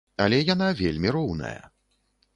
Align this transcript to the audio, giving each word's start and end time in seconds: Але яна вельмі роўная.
Але 0.23 0.39
яна 0.53 0.69
вельмі 0.79 1.13
роўная. 1.17 1.55